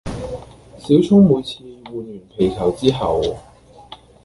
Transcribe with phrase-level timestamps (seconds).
[0.79, 1.59] 小聰每次
[1.93, 3.37] 玩完皮球之後